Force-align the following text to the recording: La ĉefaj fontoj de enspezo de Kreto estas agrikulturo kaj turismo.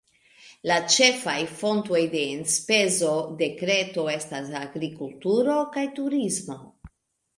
La 0.69 0.77
ĉefaj 0.93 1.35
fontoj 1.59 2.01
de 2.15 2.23
enspezo 2.37 3.11
de 3.43 3.51
Kreto 3.61 4.07
estas 4.17 4.49
agrikulturo 4.63 5.59
kaj 5.77 5.85
turismo. 6.01 6.59